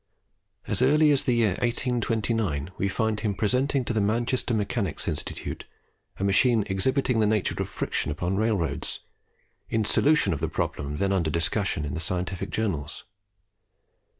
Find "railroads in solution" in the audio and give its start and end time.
8.35-10.33